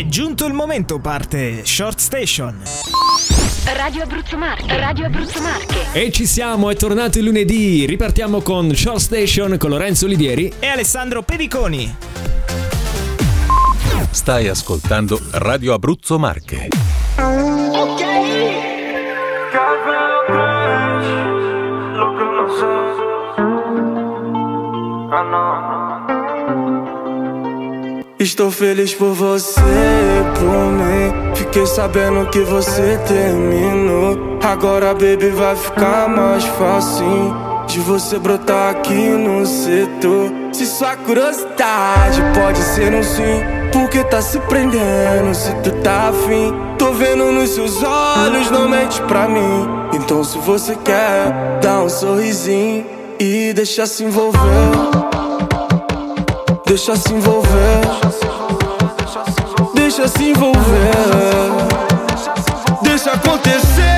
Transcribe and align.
È 0.00 0.06
giunto 0.06 0.46
il 0.46 0.54
momento, 0.54 0.98
parte 0.98 1.62
Short 1.66 1.98
Station. 1.98 2.62
Radio 3.76 4.02
Abruzzo 4.02 4.38
Marche, 4.38 4.78
Radio 4.78 5.04
Abruzzo 5.04 5.42
Marche. 5.42 5.92
E 5.92 6.10
ci 6.10 6.24
siamo, 6.24 6.70
è 6.70 6.74
tornato 6.74 7.18
il 7.18 7.24
lunedì. 7.26 7.84
Ripartiamo 7.84 8.40
con 8.40 8.74
Short 8.74 8.98
Station 8.98 9.58
con 9.58 9.68
Lorenzo 9.68 10.06
Olivieri 10.06 10.50
e 10.58 10.68
Alessandro 10.68 11.20
Pediconi. 11.20 11.94
Stai 14.10 14.48
ascoltando 14.48 15.20
Radio 15.32 15.74
Abruzzo 15.74 16.18
Marche. 16.18 16.68
Ok. 17.18 18.10
Estou 28.20 28.50
feliz 28.50 28.92
por 28.92 29.14
você, 29.14 29.62
por 30.38 30.72
mim. 30.72 31.34
Fiquei 31.34 31.64
sabendo 31.64 32.28
que 32.28 32.40
você 32.40 33.00
terminou. 33.08 34.38
Agora, 34.42 34.92
baby, 34.92 35.30
vai 35.30 35.56
ficar 35.56 36.06
mais 36.06 36.44
fácil 36.44 37.34
de 37.66 37.80
você 37.80 38.18
brotar 38.18 38.72
aqui 38.72 38.92
no 38.92 39.46
setor. 39.46 40.30
Se 40.52 40.66
sua 40.66 40.96
curiosidade 40.96 42.20
pode 42.38 42.58
ser 42.58 42.92
um 42.92 43.02
sim, 43.02 43.40
porque 43.72 44.04
tá 44.04 44.20
se 44.20 44.38
prendendo 44.40 45.34
se 45.34 45.54
tu 45.62 45.70
tá 45.82 46.10
afim. 46.10 46.54
Tô 46.76 46.92
vendo 46.92 47.32
nos 47.32 47.48
seus 47.48 47.82
olhos, 47.82 48.50
não 48.50 48.68
mente 48.68 49.00
pra 49.00 49.28
mim. 49.28 49.66
Então, 49.94 50.22
se 50.22 50.36
você 50.36 50.76
quer, 50.84 51.58
dá 51.62 51.80
um 51.80 51.88
sorrisinho 51.88 52.84
e 53.18 53.54
deixa 53.54 53.86
se 53.86 54.04
envolver. 54.04 55.09
Deixa 56.70 56.94
se 56.94 57.12
envolver. 57.12 57.80
Deixa 59.74 60.06
se 60.06 60.30
envolver. 60.30 60.60
Deixa 62.80 63.10
acontecer. 63.10 63.90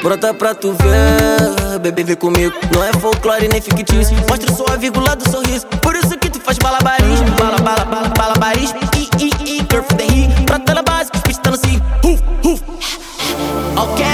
Brota 0.00 0.32
pra 0.32 0.54
tu 0.54 0.74
ver, 0.74 1.57
bebê 1.76 2.04
vem 2.04 2.16
comigo. 2.16 2.54
Não 2.72 2.84
é 2.84 2.92
folclore 2.92 3.48
nem 3.48 3.60
fictício. 3.60 4.16
Mostra 4.28 4.52
só 4.54 4.64
a 4.72 4.76
vírgula 4.76 5.16
do 5.16 5.28
sorriso. 5.28 5.66
Por 5.82 5.96
isso 5.96 6.16
que 6.16 6.30
tu 6.30 6.40
faz 6.40 6.56
balabarismo 6.58 7.26
Bala, 7.38 7.58
bala, 7.58 7.84
bala, 7.84 8.08
balabarismo. 8.16 8.78
I, 8.94 9.08
I, 9.18 9.30
I, 9.44 9.66
girl 9.68 9.82
the 9.96 10.04
ri 10.04 10.28
Brota 10.44 10.74
na 10.74 10.82
base, 10.82 11.10
os 11.14 11.20
bichos 11.22 11.40
assim. 11.52 11.80
Huf, 12.04 12.22
huf. 12.44 12.62
Ok, 13.76 14.04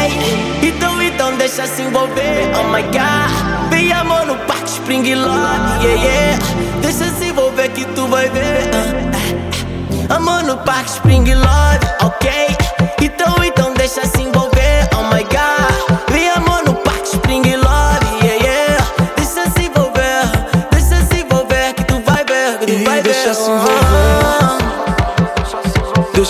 então, 0.63 1.01
então 1.03 1.37
deixa 1.37 1.67
se 1.67 1.83
envolver. 1.83 2.51
Oh 2.59 2.69
my 2.73 2.83
God. 2.83 3.71
Vem 3.71 3.93
amor 3.93 4.27
no 4.27 4.37
parque 4.47 4.69
Spring 4.69 5.15
Love, 5.15 5.85
yeah, 5.85 6.03
yeah. 6.03 6.39
Deixa 6.83 7.11
se 7.15 7.29
envolver 7.29 7.69
que 7.71 7.85
tu 7.87 8.07
vai 8.09 8.29
ver. 8.29 8.71
Uh, 8.75 10.11
uh. 10.11 10.17
Amor 10.17 10.43
no 10.43 10.57
parque 10.59 10.91
Spring 10.91 11.33
Love, 11.35 11.64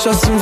Just 0.05 0.34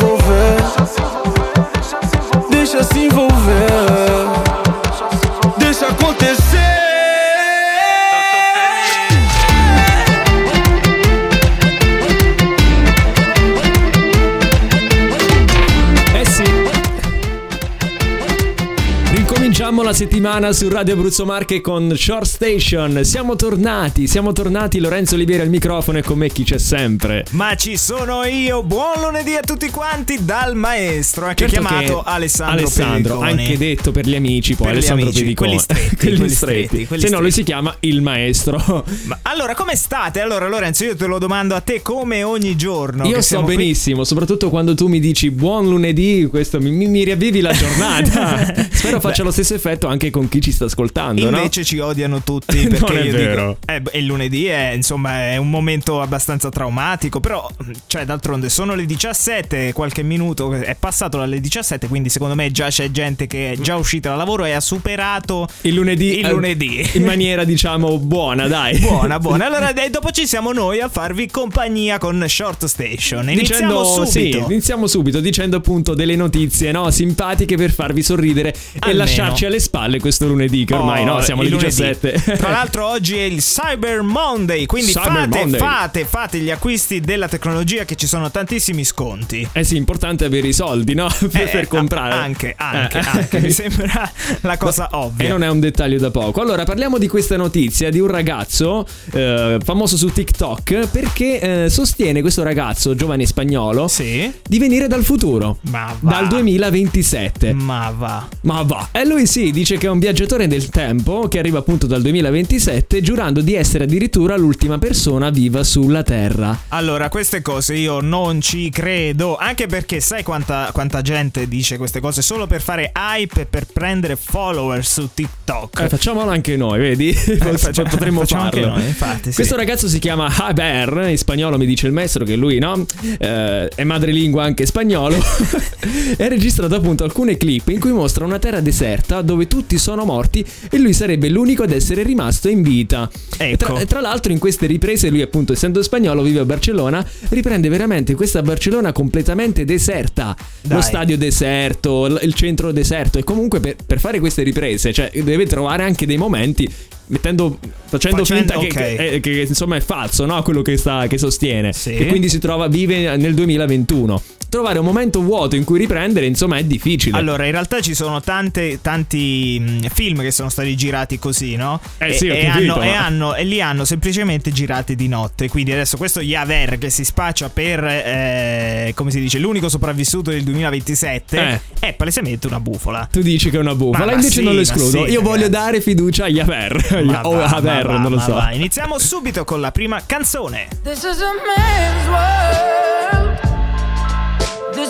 La 19.93 19.99
settimana 19.99 20.53
su 20.55 20.71
Radio 20.71 20.95
Abruzzo 20.95 21.27
Marche 21.27 21.61
con 21.61 21.95
Short 21.95 22.25
Station. 22.25 23.05
Siamo 23.05 23.37
tornati, 23.37 24.07
siamo 24.07 24.33
tornati. 24.33 24.79
Lorenzo 24.81 25.17
Olivieri 25.17 25.43
al 25.43 25.51
microfono 25.51 25.99
e 25.99 26.03
con 26.03 26.17
me 26.17 26.31
chi 26.31 26.45
c'è 26.45 26.57
sempre. 26.57 27.27
Ma 27.33 27.55
ci 27.57 27.77
sono 27.77 28.25
io. 28.25 28.63
Buon 28.63 29.03
lunedì 29.03 29.35
a 29.35 29.43
tutti 29.43 29.69
quanti 29.69 30.25
dal 30.25 30.55
maestro, 30.57 31.27
anche 31.27 31.47
Certo 31.47 31.61
chiamato 31.69 32.03
Alessandro, 32.03 32.55
Alessandro, 32.57 33.19
Pediconi. 33.19 33.43
anche 33.43 33.59
detto 33.59 33.93
per 33.93 34.07
gli 34.09 34.15
amici, 34.15 34.55
poi 34.55 34.67
Per 34.69 34.75
Alessandro 34.77 35.05
amici, 35.05 35.21
Pediconi. 35.25 35.49
quelli 35.51 35.63
stretti, 35.63 35.97
quelli 36.01 36.17
quelli 36.17 36.33
stretti. 36.35 36.65
stretti, 36.69 36.87
quelli 36.87 37.03
Se 37.03 37.09
no 37.11 37.21
lui 37.21 37.31
stretti. 37.31 37.47
si 37.51 37.53
chiama 37.55 37.77
il 37.81 38.01
maestro. 38.01 38.85
Ma 39.05 39.19
allora, 39.25 39.55
come 39.55 39.77
state? 39.77 40.21
Allora, 40.21 40.49
Lorenzo, 40.49 40.85
io 40.85 40.97
te 40.97 41.05
lo 41.05 41.19
domando 41.19 41.55
a 41.55 41.61
te 41.61 41.83
come 41.83 42.23
ogni 42.23 42.57
giorno. 42.57 43.05
Io 43.05 43.13
sto 43.17 43.21
siamo 43.21 43.45
qui. 43.45 43.57
benissimo, 43.57 44.05
soprattutto 44.05 44.49
quando 44.49 44.75
tu 44.75 44.87
mi 44.87 45.01
dici 45.01 45.31
buon 45.31 45.69
lunedì, 45.69 46.27
questo 46.31 46.59
mi, 46.63 46.71
mi- 46.71 46.89
mi 46.89 47.05
riavvivi 47.05 47.43
la 47.43 47.53
giornata. 47.53 48.55
Spero 48.73 48.99
faccia 48.99 49.23
lo 49.23 49.31
stesso 49.31 49.53
effetto 49.55 49.81
anche 49.87 50.11
con 50.11 50.29
chi 50.29 50.41
ci 50.41 50.53
sta 50.53 50.65
ascoltando, 50.67 51.29
no? 51.31 51.37
Invece 51.37 51.65
ci 51.65 51.79
odiano 51.79 52.23
tutti 52.23 52.57
Non 52.69 52.79
perché 52.79 53.01
è 53.01 53.05
io 53.05 53.13
vero. 53.13 53.57
dico 53.67 53.91
eh, 53.93 53.99
il 53.99 54.05
lunedì 54.07 54.47
è 54.47 54.73
insomma 54.75 55.31
è 55.31 55.37
un 55.37 55.51
momento 55.51 56.01
abbastanza 56.01 56.49
traumatico, 56.49 57.21
però 57.21 57.49
cioè 57.87 58.05
d'altronde 58.05 58.49
sono 58.49 58.75
le 58.75 58.87
17, 58.87 59.73
qualche 59.73 60.03
minuto 60.03 60.53
è 60.53 60.77
passato 60.79 61.19
dalle 61.19 61.41
17, 61.41 61.89
quindi 61.89 62.09
secondo 62.09 62.35
me 62.35 62.51
già 62.51 62.69
c'è 62.69 62.91
gente 62.91 63.27
che 63.27 63.53
è 63.53 63.57
già 63.59 63.77
uscita 63.77 64.11
da 64.11 64.17
lavoro 64.17 64.45
e 64.45 64.53
ha 64.53 64.61
superato 64.61 65.47
Il 65.63 65.75
lunedì, 65.75 66.19
Il 66.21 66.29
lunedì. 66.29 66.91
in 66.95 67.05
maniera 67.05 67.45
diciamo 67.45 67.99
buona, 67.99 68.47
dai. 68.49 68.79
Buona, 68.83 69.19
buona. 69.19 69.47
Allora, 69.47 69.73
dai, 69.75 69.91
dopo 69.91 70.11
ci 70.11 70.27
siamo 70.27 70.53
noi 70.53 70.81
a 70.81 70.89
farvi 70.89 71.29
compagnia 71.29 71.99
con 71.99 72.25
Short 72.27 72.65
Station. 72.67 73.31
Iniziamo 73.31 73.83
Dicendo, 73.83 73.85
subito. 73.85 74.11
Sì, 74.11 74.53
iniziamo 74.53 74.87
subito 74.87 75.21
dicendo 75.21 75.57
appunto 75.57 75.95
delle 75.95 76.17
notizie 76.17 76.73
no, 76.73 76.91
simpatiche 76.91 77.57
per 77.57 77.71
farvi 77.73 78.03
sorridere 78.03 78.49
e 78.51 78.57
Almeno. 78.81 78.99
lasciarci 78.99 79.45
alle 79.47 79.59
spalle 79.61 79.71
questo 80.01 80.27
lunedì 80.29 80.65
che 80.65 80.75
ormai 80.75 81.03
Oh, 81.03 81.15
no, 81.15 81.21
siamo 81.23 81.41
alle 81.41 81.51
il 81.51 81.57
lunedì. 81.57 81.75
17. 81.75 82.37
Tra 82.37 82.51
l'altro 82.51 82.87
oggi 82.87 83.17
è 83.17 83.23
il 83.23 83.39
Cyber 83.41 84.03
Monday, 84.03 84.67
quindi 84.67 84.93
Cyber 84.93 85.11
fate, 85.25 85.39
Monday. 85.39 85.59
fate, 85.61 86.05
fate 86.05 86.39
gli 86.39 86.51
acquisti 86.51 87.01
della 87.01 87.27
tecnologia 87.27 87.85
che 87.85 87.97
ci 87.97 88.07
sono 88.07 88.31
tantissimi 88.31 88.85
sconti. 88.85 89.49
Eh 89.53 89.65
sì, 89.65 89.77
importante 89.77 90.25
avere 90.27 90.49
i 90.49 90.53
soldi, 90.53 90.95
no? 90.95 91.09
Per, 91.19 91.41
Eh, 91.41 91.49
per 91.49 91.69
comprare. 91.69 92.15
Anche, 92.15 92.55
anche, 92.57 92.99
Eh. 92.99 93.03
anche. 93.19 93.41
Mi 93.41 93.51
sembra 93.51 94.11
la 94.43 94.57
cosa 94.59 94.85
E 94.85 94.97
ovvia. 94.97 95.29
non 95.31 95.43
è 95.43 95.49
un 95.49 95.59
dettaglio 95.61 95.99
da 95.99 96.11
poco. 96.11 96.41
Allora, 96.43 96.65
parliamo 96.65 96.99
di 96.99 97.09
questa 97.09 97.37
notizia 97.37 97.91
di 97.91 97.99
un 97.99 98.09
ragazzo 98.09 98.87
eh, 99.13 99.59
famoso 99.65 99.97
su 99.97 100.13
TikTok 100.13 100.89
perché 100.89 101.65
eh, 101.65 101.71
sostiene 101.71 102.21
questo 102.21 102.43
ragazzo, 102.43 102.95
giovane 102.95 103.25
spagnolo, 103.27 103.89
Sì? 103.89 104.31
di 104.47 104.59
venire 104.59 104.87
dal 104.87 105.03
futuro. 105.03 105.59
Ma 105.63 105.97
va. 106.01 106.11
Dal 106.11 106.29
2027. 106.29 107.53
Ma 107.55 107.93
va. 107.97 108.29
Ma 108.43 108.63
va. 108.63 108.89
E 108.93 109.05
lui 109.07 109.27
sì, 109.27 109.51
dice 109.63 109.79
che 109.79 109.87
è 109.87 109.91
un 109.91 110.01
viaggiatore 110.01 110.49
del 110.49 110.71
tempo 110.71 111.29
che 111.29 111.39
arriva 111.39 111.61
appunto 111.61 111.87
dal 111.87 112.03
2027 112.03 113.01
giurando 113.01 113.41
di 113.43 113.55
essere 113.55 113.85
addirittura 113.85 114.37
l'ultima 114.37 114.77
persona 114.77 115.31
viva 115.31 115.63
sulla 115.63 116.03
Terra. 116.03 116.63
Allora, 116.69 117.09
queste 117.09 117.43
cose 117.43 117.77
io 117.77 118.01
non 118.01 118.41
ci 118.41 118.71
credo. 118.71 119.37
Anche 119.37 119.69
perché 119.69 120.01
sai 120.01 120.25
quanta, 120.25 120.71
quanta 120.73 121.01
gente 121.01 121.47
dice 121.47 121.77
queste 121.77 122.01
cose 122.01 122.23
solo 122.23 122.49
per 122.49 122.61
fare 122.61 122.91
hype 122.93 123.43
e 123.43 123.47
per 123.47 123.67
prendere 123.67 124.17
follower 124.17 124.85
su 124.85 125.09
TikTok. 125.15 125.79
Eh, 125.81 125.89
facciamolo 125.89 126.29
anche 126.29 126.57
noi, 126.57 126.81
vedi? 126.81 127.13
faccia- 127.15 127.85
Potremmo 127.85 128.21
facciamo 128.21 128.43
anche 128.43 128.63
farlo. 128.63 128.77
noi, 128.79 128.87
infatti, 128.89 129.29
sì. 129.31 129.37
Questo 129.37 129.55
ragazzo 129.55 129.87
si 129.87 130.01
chiama 130.01 130.27
Haber, 130.27 131.07
in 131.09 131.19
spagnolo 131.19 131.57
mi 131.57 131.67
dice 131.67 131.87
il 131.87 131.93
maestro 131.93 132.25
che 132.25 132.35
lui, 132.35 132.59
no? 132.59 132.85
Eh, 133.17 133.69
è 133.69 133.85
madrelingua 133.85 134.43
anche 134.43 134.67
spagnolo. 134.67 135.23
e 136.17 136.25
ha 136.25 136.29
registrato 136.29 136.75
appunto 136.75 137.05
alcune 137.05 137.37
clip 137.37 137.69
in 137.69 137.79
cui 137.79 137.93
mostra 137.93 138.25
una 138.25 138.41
terra 138.41 138.61
deserta 138.61 139.23
dove 139.23 139.47
tutti 139.53 139.77
sono 139.77 140.07
morti 140.07 140.43
e 140.71 140.79
lui 140.79 140.95
sarebbe 140.95 141.29
l'unico 141.29 141.63
ad 141.65 141.73
essere 141.73 142.03
rimasto 142.03 142.49
in 142.49 142.63
vita. 142.63 143.11
Ecco. 143.37 143.75
tra, 143.75 143.85
tra 143.85 144.01
l'altro 144.01 144.33
in 144.33 144.39
queste 144.39 144.65
riprese 144.67 145.11
lui 145.11 145.21
appunto 145.21 145.53
essendo 145.53 145.83
spagnolo 145.83 146.23
vive 146.23 146.41
a 146.41 146.45
Barcellona, 146.47 147.07
riprende 147.29 147.69
veramente 147.69 148.15
questa 148.15 148.41
Barcellona 148.41 148.93
completamente 148.93 149.67
deserta. 149.67 150.35
Dai. 150.63 150.77
Lo 150.77 150.83
stadio 150.83 151.19
deserto, 151.19 152.07
l- 152.07 152.19
il 152.23 152.33
centro 152.33 152.73
deserto 152.73 153.19
e 153.19 153.25
comunque 153.25 153.61
per, 153.61 153.77
per 153.85 154.01
fare 154.01 154.21
queste 154.21 154.43
riprese, 154.43 154.91
cioè 154.91 155.11
deve 155.23 155.45
trovare 155.47 155.83
anche 155.83 156.07
dei 156.07 156.17
momenti 156.17 156.67
mettendo 157.09 157.59
facendo, 157.85 158.25
Facendo- 158.25 158.53
finta 158.55 158.59
che, 158.59 158.67
ok. 158.67 158.97
che- 158.97 159.21
che, 159.21 159.45
insomma 159.47 159.77
è 159.77 159.81
falso, 159.81 160.25
no? 160.25 160.41
Quello 160.43 160.63
che 160.63 160.79
sta 160.79 161.07
che 161.09 161.19
sostiene 161.19 161.75
Sì. 161.75 161.95
e 161.95 162.07
quindi 162.07 162.31
si 162.31 162.39
trova 162.39 162.69
vive 162.69 163.17
nel 163.17 163.35
2021. 163.35 164.23
Trovare 164.53 164.79
un 164.79 164.85
momento 164.85 165.23
vuoto 165.23 165.57
in 165.57 165.65
cui 165.65 165.79
riprendere, 165.79 166.27
insomma, 166.27 166.59
è 166.59 166.65
difficile. 166.65 167.17
Allora, 167.17 167.47
in 167.47 167.53
realtà 167.53 167.81
ci 167.81 167.95
sono 167.95 168.21
tante, 168.21 168.81
tanti 168.83 169.59
mh, 169.59 169.89
film 169.89 170.21
che 170.21 170.31
sono 170.31 170.51
stati 170.51 170.77
girati 170.77 171.19
così, 171.19 171.57
no? 171.57 171.81
Eh 171.97 172.11
e, 172.11 172.13
sì, 172.13 172.29
ho 172.29 172.35
e 172.35 172.45
capito, 172.45 172.75
hanno, 172.75 172.83
e, 172.83 172.91
ma- 172.91 173.07
hanno- 173.07 173.35
e 173.35 173.45
li 173.45 173.63
hanno 173.63 173.87
semplicemente 173.87 174.53
girati 174.53 174.95
di 174.95 175.09
notte. 175.09 175.49
Quindi 175.49 175.73
adesso 175.73 175.97
questo 175.97 176.21
Yaver 176.21 176.77
che 176.77 176.91
si 176.91 177.03
spaccia 177.05 177.49
per, 177.49 177.83
eh, 177.83 178.93
come 178.95 179.11
si 179.11 179.21
dice, 179.21 179.39
l'unico 179.39 179.71
sopravvissuto 179.71 180.31
del 180.31 180.43
2027 180.43 181.39
Eh. 181.39 181.61
è 181.81 181.93
palesemente 181.95 182.47
una 182.47 182.61
bufola. 182.61 183.09
Tu 183.11 183.23
dici 183.23 183.49
che 183.49 183.57
è 183.57 183.61
una 183.61 183.75
bufala, 183.75 184.05
Ma- 184.05 184.13
invece 184.13 184.33
sì, 184.41 184.43
non 184.43 184.55
lo 184.55 184.61
escludo. 184.61 185.05
sì, 185.07 185.13
Io 185.13 185.23
voglio 185.23 185.49
dare 185.49 185.81
fiducia 185.81 186.25
a 186.25 186.29
Yaver. 186.29 187.03
Ma 187.05 187.27
o 187.27 187.33
va, 187.37 187.45
a 187.47 187.57
Haver, 187.57 187.87
va, 187.87 187.97
non 187.99 188.11
lo 188.13 188.19
so. 188.21 188.35
va. 188.35 188.53
Iniziamo 188.53 188.99
subito 188.99 189.45
con 189.45 189.63
la 189.63 189.71
prima 189.73 190.03
canzone. 190.05 190.69
This 190.83 190.99
is 190.99 191.21
a 191.23 191.33
man's 191.47 192.07
world. 192.07 192.72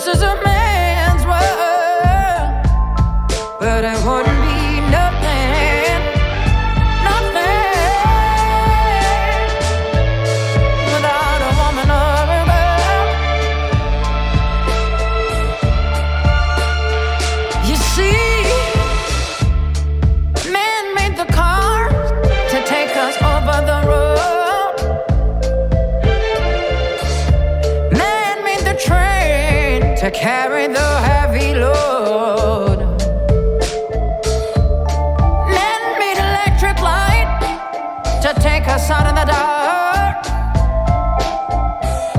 This 0.05 0.17
is 0.17 0.21
a 0.21 0.35
man's 0.43 1.25
world. 1.25 1.39
But 3.57 3.85
I 3.85 3.95
wouldn't 4.05 4.41
be 4.45 4.52
to 30.03 30.11
carry 30.11 30.67
the 30.67 30.99
heavy 30.99 31.53
load. 31.53 32.79
Man 35.47 35.81
made 35.97 36.17
electric 36.19 36.77
light 36.81 37.39
to 38.21 38.33
take 38.41 38.67
us 38.67 38.89
out 38.89 39.07
in 39.07 39.15
the 39.15 39.23
dark. 39.23 40.25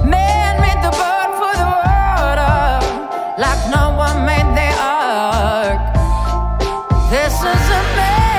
Man 0.02 0.52
made 0.64 0.80
the 0.82 0.92
bird 0.96 1.30
for 1.40 1.54
the 1.60 1.68
water, 1.84 2.80
like 3.36 3.62
no 3.68 3.92
one 4.04 4.24
made 4.24 4.48
the 4.56 4.70
ark. 4.80 5.78
This 7.10 7.34
is 7.34 7.64
a 7.80 7.82
man, 8.00 8.33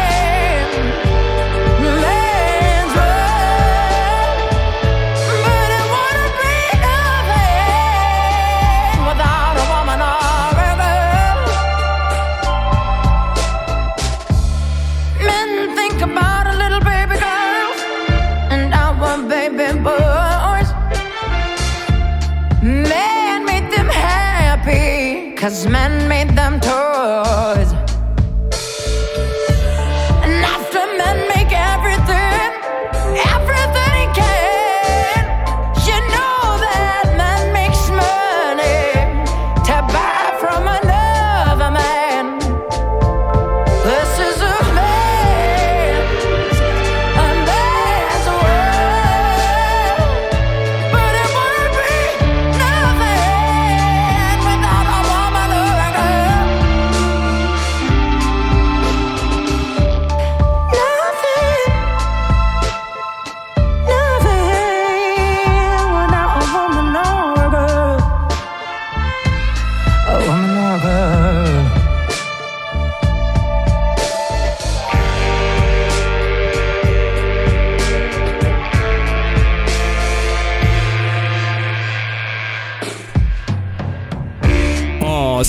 cause 25.46 25.68
men 25.68 26.08
made 26.08 26.30
them 26.36 26.60
toys. 26.60 27.65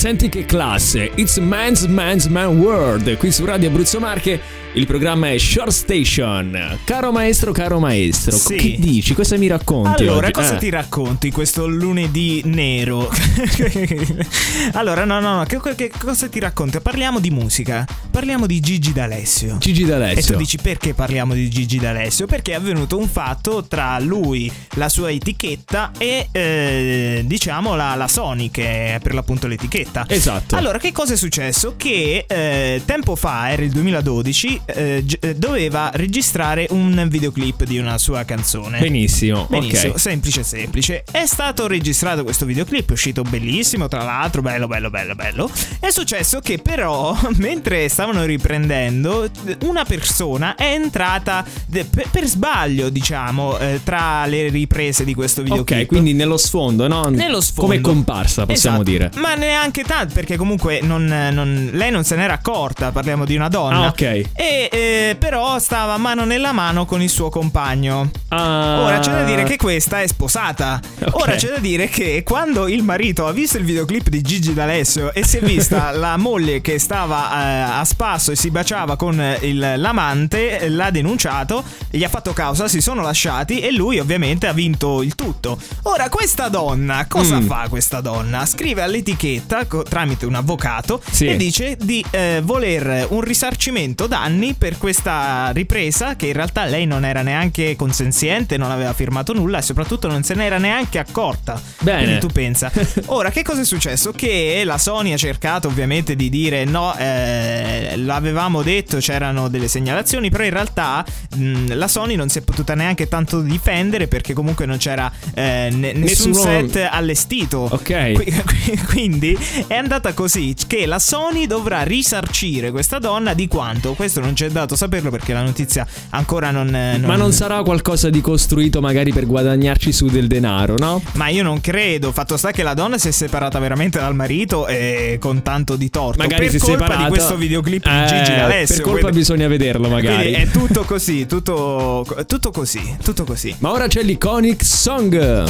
Senti 0.07 0.29
che 0.29 0.45
classe. 0.45 1.11
It's 1.15 1.35
Man's 1.35 1.83
Man's 1.85 2.27
Man 2.27 2.59
World. 2.59 3.17
Qui 3.17 3.29
su 3.29 3.43
Radio 3.43 3.67
Abruzzo 3.67 3.99
Marche 3.99 4.39
il 4.77 4.85
programma 4.85 5.31
è 5.31 5.37
Short 5.39 5.71
Station. 5.71 6.77
Caro 6.83 7.11
maestro, 7.11 7.51
caro 7.51 7.79
maestro, 7.79 8.35
Sì. 8.37 8.55
che 8.55 8.75
dici? 8.79 9.15
Cosa 9.15 9.35
mi 9.35 9.47
racconti 9.47 10.03
Allora, 10.03 10.27
oggi? 10.27 10.33
cosa 10.33 10.55
Eh. 10.55 10.59
ti 10.59 10.69
racconti 10.69 11.31
questo 11.31 11.65
lunedì 11.65 12.41
nero? 12.45 13.09
allora, 14.73 15.03
no, 15.03 15.19
no, 15.19 15.37
no, 15.37 15.43
che, 15.45 15.59
che 15.75 15.91
cosa 15.97 16.27
ti 16.27 16.39
racconto? 16.39 16.79
Parliamo 16.79 17.19
di 17.19 17.31
musica, 17.31 17.85
parliamo 18.11 18.45
di 18.45 18.59
Gigi 18.59 18.93
D'Alessio. 18.93 19.57
Gigi 19.57 19.81
E 19.81 19.85
tu 19.85 19.89
D'Alessio. 19.89 20.37
dici 20.37 20.57
perché 20.57 20.93
parliamo 20.93 21.33
di 21.33 21.49
Gigi 21.49 21.79
D'Alessio? 21.79 22.27
Perché 22.27 22.51
è 22.51 22.55
avvenuto 22.55 22.97
un 22.99 23.07
fatto 23.09 23.65
tra 23.67 23.97
lui, 23.99 24.51
la 24.75 24.89
sua 24.89 25.09
etichetta 25.11 25.91
e 25.97 26.27
eh, 26.31 27.23
diciamo 27.25 27.75
la, 27.75 27.95
la 27.95 28.07
Sony 28.07 28.51
che 28.51 28.95
è 28.95 28.99
per 29.01 29.15
l'appunto 29.15 29.47
l'etichetta. 29.47 30.05
Esatto. 30.07 30.55
Allora, 30.55 30.77
che 30.77 30.91
cosa 30.91 31.13
è 31.13 31.17
successo? 31.17 31.73
Che 31.77 32.25
eh, 32.27 32.81
tempo 32.85 33.15
fa, 33.15 33.49
era 33.49 33.63
il 33.63 33.71
2012, 33.71 34.61
eh, 34.67 35.01
gi- 35.05 35.17
eh, 35.21 35.35
doveva 35.35 35.89
registrare 35.93 36.67
un 36.71 37.07
videoclip 37.09 37.63
di 37.63 37.77
una 37.77 37.97
sua 37.97 38.23
canzone. 38.23 38.79
Benissimo, 38.79 39.47
Benissimo, 39.49 39.93
ok. 39.93 39.99
semplice 39.99 40.43
semplice. 40.43 41.03
È 41.09 41.25
stato 41.25 41.67
registrato 41.67 42.23
questo 42.23 42.45
videoclip, 42.45 42.89
è 42.89 42.91
uscito 42.93 43.21
bellissimo, 43.23 43.87
tra 43.87 44.03
l'altro, 44.03 44.41
bello 44.41 44.67
bello 44.67 44.89
bello 44.89 45.15
bello. 45.15 45.49
È 45.79 45.89
successo 45.89 46.39
che 46.39 46.57
però, 46.59 47.17
mentre 47.37 47.87
stavano 47.89 48.23
riprendendo, 48.25 49.29
una 49.63 49.83
persona 49.85 50.55
è 50.55 50.73
entrata 50.73 51.45
de- 51.65 51.85
per, 51.85 52.07
per 52.09 52.25
sbaglio, 52.25 52.89
diciamo, 52.89 53.57
eh, 53.59 53.79
tra 53.83 54.25
le 54.25 54.49
riprese 54.49 55.03
di 55.03 55.13
questo 55.13 55.41
videoclip. 55.41 55.81
Ok, 55.81 55.85
quindi 55.87 56.13
nello 56.13 56.37
sfondo, 56.37 56.87
no? 56.87 57.05
Nello 57.09 57.41
sfondo. 57.41 57.61
Come 57.71 57.81
comparsa, 57.81 58.45
possiamo 58.45 58.81
Esatto. 58.81 58.89
dire. 58.91 59.11
Ma 59.15 59.35
neanche 59.35 59.83
tanto, 59.83 60.13
perché 60.13 60.35
comunque 60.37 60.79
non- 60.81 61.05
non- 61.05 61.69
lei 61.73 61.91
non 61.91 62.03
se 62.03 62.15
n'era 62.15 62.33
accorta, 62.33 62.91
parliamo 62.91 63.25
di 63.25 63.35
una 63.35 63.47
donna. 63.47 63.85
Ah, 63.85 63.87
ok. 63.87 64.01
E 64.35 64.56
eh, 64.65 65.15
però 65.17 65.59
stava 65.59 65.97
mano 65.97 66.25
nella 66.25 66.51
mano 66.51 66.85
con 66.85 67.01
il 67.01 67.09
suo 67.09 67.29
compagno. 67.29 68.09
Ah. 68.29 68.81
Ora 68.81 68.99
c'è 68.99 69.11
da 69.11 69.23
dire 69.23 69.43
che 69.43 69.55
questa 69.57 70.01
è 70.01 70.07
sposata. 70.07 70.79
Ok. 71.05 71.15
Ora 71.21 71.35
c'è 71.35 71.49
da 71.49 71.59
dire 71.59 71.87
che 71.87 72.23
quando 72.23 72.67
il 72.67 72.83
marito 72.83 73.27
ha 73.27 73.31
visto 73.31 73.57
il 73.57 73.63
videoclip 73.63 74.09
di 74.09 74.21
Gigi 74.21 74.53
D'Alessio 74.53 75.13
e 75.13 75.23
si 75.25 75.37
è 75.37 75.41
vista 75.41 75.91
la 75.95 76.17
moglie 76.17 76.61
che 76.61 76.79
stava 76.79 77.31
eh, 77.31 77.79
a 77.79 77.85
spasso 77.85 78.31
e 78.31 78.35
si 78.35 78.49
baciava 78.51 78.95
con 78.95 79.21
il- 79.41 79.73
l'amante, 79.77 80.59
eh, 80.59 80.69
l'ha 80.69 80.89
denunciato, 80.91 81.63
gli 81.89 82.03
ha 82.03 82.09
fatto 82.09 82.33
causa, 82.33 82.67
si 82.67 82.81
sono 82.81 83.01
lasciati 83.01 83.59
e 83.59 83.71
lui 83.71 83.99
ovviamente 83.99 84.47
ha 84.47 84.53
vinto 84.53 85.01
il 85.01 85.15
tutto. 85.15 85.59
Ora 85.83 86.09
questa 86.09 86.49
donna, 86.49 87.05
cosa 87.07 87.39
Mm. 87.39 87.45
fa 87.47 87.67
questa 87.69 88.01
donna? 88.01 88.45
Scrive 88.45 88.81
all'etichetta 88.81 89.65
co- 89.65 89.83
tramite 89.83 90.25
un 90.25 90.35
avvocato 90.35 91.01
Sì. 91.09 91.27
e 91.27 91.35
dice 91.37 91.77
di 91.79 92.03
eh, 92.11 92.41
voler 92.43 93.07
un 93.09 93.21
risarcimento 93.21 94.07
danni 94.07 94.36
per 94.57 94.77
questa 94.77 95.49
ripresa 95.51 96.15
che 96.15 96.27
in 96.27 96.33
realtà 96.33 96.65
lei 96.65 96.85
non 96.85 97.05
era 97.05 97.21
neanche 97.21 97.75
consenziente, 97.75 98.57
non 98.57 98.71
aveva 98.71 98.93
firmato 98.93 99.33
nulla 99.33 99.57
e 99.59 99.61
soprattutto 99.61 100.07
non 100.07 100.23
se 100.23 100.33
n'era 100.35 100.57
neanche 100.57 100.99
accorta. 100.99 101.59
Bene. 101.79 102.03
Quindi 102.03 102.19
tu 102.19 102.27
pensa. 102.27 102.71
Ora, 103.07 103.29
che 103.31 103.43
cosa 103.43 103.61
è 103.61 103.65
successo? 103.65 104.11
Che 104.11 104.61
la 104.65 104.77
Sony 104.77 105.13
ha 105.13 105.17
cercato 105.17 105.67
ovviamente 105.67 106.15
di 106.15 106.29
dire 106.29 106.63
no, 106.65 106.95
eh, 106.97 107.93
l'avevamo 107.97 108.61
detto, 108.61 108.97
c'erano 108.97 109.47
delle 109.47 109.67
segnalazioni, 109.67 110.29
però 110.29 110.43
in 110.43 110.51
realtà 110.51 111.03
mh, 111.35 111.75
la 111.75 111.87
Sony 111.87 112.15
non 112.15 112.29
si 112.29 112.39
è 112.39 112.41
potuta 112.41 112.75
neanche 112.75 113.07
tanto 113.07 113.41
difendere 113.41 114.07
perché 114.07 114.33
comunque 114.33 114.65
non 114.65 114.77
c'era 114.77 115.11
eh, 115.33 115.69
ne- 115.71 115.93
nessun 115.93 116.31
Nessuno- 116.31 116.35
set 116.35 116.87
allestito. 116.91 117.67
Ok. 117.71 118.11
Qui- 118.13 118.25
qui- 118.45 118.77
quindi 118.87 119.37
è 119.67 119.75
andata 119.75 120.13
così 120.13 120.55
che 120.67 120.85
la 120.85 120.99
Sony 120.99 121.47
dovrà 121.47 121.83
risarcire 121.83 122.71
questa 122.71 122.99
donna 122.99 123.33
di 123.33 123.47
quanto? 123.47 123.93
Questo 123.93 124.19
non 124.19 124.26
c'è 124.33 124.49
dato 124.49 124.75
saperlo 124.75 125.09
perché 125.09 125.33
la 125.33 125.41
notizia 125.43 125.85
ancora 126.09 126.51
non... 126.51 126.67
non- 126.67 127.01
Ma 127.01 127.15
non 127.15 127.31
sarà 127.33 127.61
qualcosa 127.63 128.09
di 128.09 128.21
costruito 128.21 128.81
magari 128.81 129.11
per 129.11 129.25
guadagnarci 129.25 129.91
su 129.91 130.07
del 130.07 130.27
denaro, 130.27 130.75
no? 130.77 131.01
Ma 131.13 131.27
io 131.29 131.43
non 131.43 131.59
credo. 131.61 132.11
Fatto 132.11 132.37
sta 132.37 132.51
che 132.51 132.63
la 132.63 132.73
donna 132.73 132.97
si 132.97 133.07
è 133.07 133.11
separata 133.11 133.59
veramente 133.59 133.99
dal 133.99 134.15
marito 134.15 134.67
e 134.67 135.17
con 135.19 135.41
tanto 135.41 135.75
di 135.75 135.89
torto. 135.89 136.21
Magari 136.21 136.43
per 136.49 136.49
si 136.51 136.55
è 136.57 136.59
colpa 136.59 136.79
separata 136.83 137.03
di 137.03 137.09
questo 137.09 137.35
videoclip 137.35 137.83
di 137.83 137.89
Eh, 137.89 138.05
Gigi 138.07 138.35
D'Alessio. 138.35 138.75
Per 138.75 138.83
colpa 138.83 138.99
quindi- 139.01 139.17
bisogna 139.19 139.47
vederlo 139.47 139.87
magari. 139.89 140.31
Quindi 140.31 140.41
è 140.41 140.47
tutto 140.51 140.83
così, 140.83 141.25
tutto, 141.25 142.05
tutto 142.25 142.51
così, 142.51 142.95
tutto 143.03 143.23
così. 143.23 143.55
Ma 143.59 143.71
ora 143.71 143.87
c'è 143.87 144.01
l'Iconic 144.03 144.63
Song. 144.63 145.45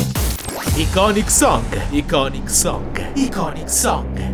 Iconic 0.76 1.30
Song, 1.32 1.64
Iconic 1.92 2.50
Song, 2.50 3.12
Iconic 3.16 3.70
Song. 3.70 4.30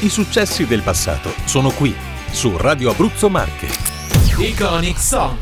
I 0.00 0.08
successi 0.08 0.66
del 0.66 0.80
passato 0.82 1.32
sono 1.44 1.70
qui, 1.70 1.94
su 2.34 2.56
Radio 2.56 2.90
Abruzzo 2.90 3.30
Marche. 3.30 3.68
Iconic 4.38 4.98
Song. 4.98 5.38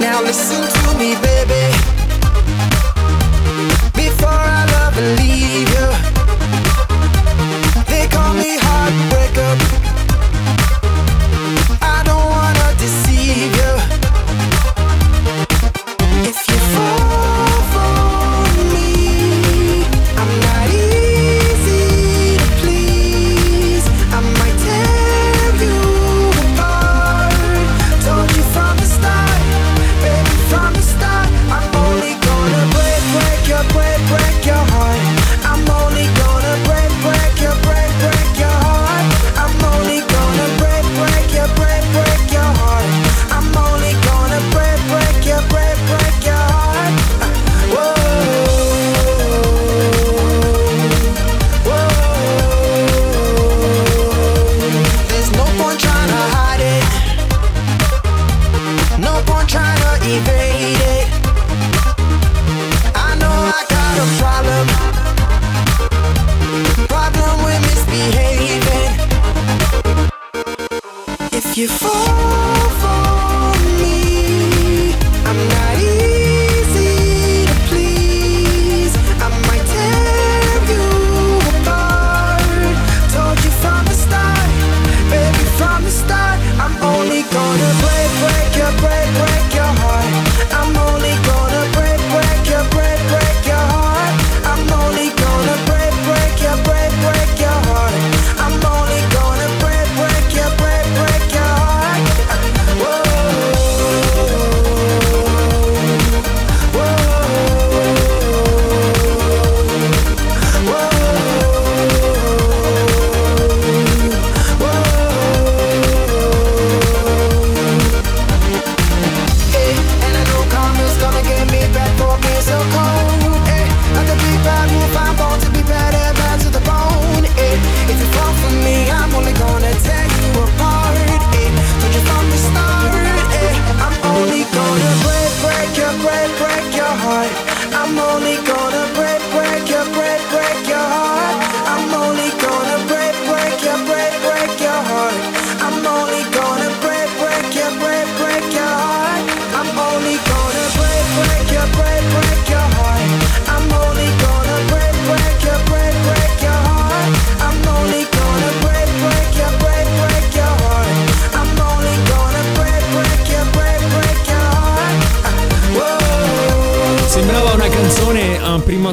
Now 0.00 0.20
listen 0.22 0.68
to 0.68 0.77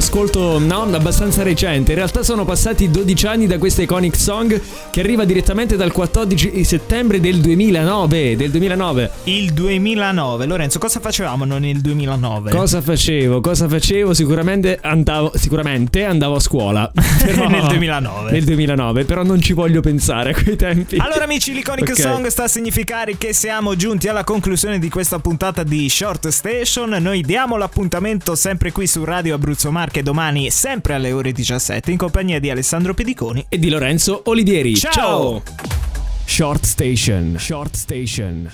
ascolto, 0.06 0.60
no, 0.60 0.82
abbastanza 0.82 1.42
recente. 1.42 1.90
In 1.90 1.98
realtà 1.98 2.22
sono 2.22 2.44
passati 2.44 2.88
12 2.88 3.26
anni 3.26 3.46
da 3.48 3.58
questa 3.58 3.82
iconic 3.82 4.16
song 4.16 4.60
che 4.92 5.00
arriva 5.00 5.24
direttamente 5.24 5.74
dal 5.74 5.90
14 5.90 6.62
settembre 6.62 7.18
del 7.18 7.40
2009. 7.40 8.36
Del 8.36 8.50
2009. 8.52 9.10
Il 9.24 9.52
2009. 9.52 10.46
Lorenzo, 10.46 10.78
cosa 10.78 11.00
facevamo 11.00 11.44
non 11.44 11.62
nel 11.62 11.80
2009? 11.80 12.52
Cosa 12.52 12.80
facevo? 12.80 13.40
Cosa 13.40 13.68
facevo? 13.68 14.14
Sicuramente 14.14 14.78
andavo, 14.80 15.32
sicuramente 15.34 16.04
andavo 16.04 16.36
a 16.36 16.40
scuola. 16.40 16.88
Però- 17.24 17.48
Nel 17.48 17.66
2009. 17.66 18.30
Nel 18.30 18.44
2009, 18.44 19.04
però 19.04 19.24
non 19.24 19.40
ci 19.40 19.52
voglio 19.54 19.80
pensare 19.80 20.30
a 20.30 20.34
quei 20.40 20.54
tempi. 20.54 20.98
Allora 20.98 21.24
amici, 21.24 21.52
l'Iconic 21.52 21.90
Ok. 21.90 22.00
Song 22.00 22.26
sta 22.28 22.44
a 22.44 22.48
significare 22.48 23.16
che 23.18 23.32
siamo 23.32 23.74
giunti 23.74 24.06
alla 24.06 24.22
conclusione 24.22 24.78
di 24.78 24.88
questa 24.88 25.18
puntata 25.18 25.64
di 25.64 25.88
Short 25.88 26.28
Station. 26.28 26.90
Noi 27.00 27.22
diamo 27.22 27.56
l'appuntamento 27.56 28.36
sempre 28.36 28.70
qui 28.70 28.86
su 28.86 29.02
Radio 29.04 29.34
Abruzzo 29.34 29.72
Marche 29.72 29.95
domani 30.02 30.50
sempre 30.50 30.94
alle 30.94 31.12
ore 31.12 31.32
17 31.32 31.90
in 31.90 31.96
compagnia 31.96 32.40
di 32.40 32.50
Alessandro 32.50 32.94
Pediconi. 32.94 33.44
E 33.48 33.58
di 33.58 33.68
Lorenzo 33.68 34.22
Olivieri. 34.26 34.74
Ciao! 34.74 35.42
Short 36.24 36.64
Station. 36.64 37.36
Short 37.38 37.74
Station. 37.74 38.50